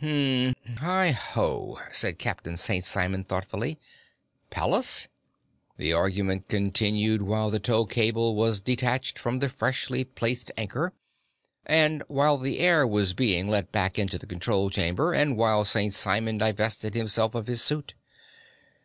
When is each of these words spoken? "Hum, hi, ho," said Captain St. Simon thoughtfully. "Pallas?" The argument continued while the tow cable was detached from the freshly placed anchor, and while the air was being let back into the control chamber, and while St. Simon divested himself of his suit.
"Hum, 0.00 0.54
hi, 0.76 1.10
ho," 1.10 1.80
said 1.90 2.20
Captain 2.20 2.56
St. 2.56 2.84
Simon 2.84 3.24
thoughtfully. 3.24 3.80
"Pallas?" 4.48 5.08
The 5.76 5.92
argument 5.92 6.46
continued 6.46 7.22
while 7.22 7.50
the 7.50 7.58
tow 7.58 7.84
cable 7.84 8.36
was 8.36 8.60
detached 8.60 9.18
from 9.18 9.40
the 9.40 9.48
freshly 9.48 10.04
placed 10.04 10.52
anchor, 10.56 10.92
and 11.66 12.04
while 12.06 12.38
the 12.38 12.60
air 12.60 12.86
was 12.86 13.12
being 13.12 13.48
let 13.48 13.72
back 13.72 13.98
into 13.98 14.18
the 14.18 14.26
control 14.28 14.70
chamber, 14.70 15.12
and 15.12 15.36
while 15.36 15.64
St. 15.64 15.92
Simon 15.92 16.38
divested 16.38 16.94
himself 16.94 17.34
of 17.34 17.48
his 17.48 17.60
suit. 17.60 17.94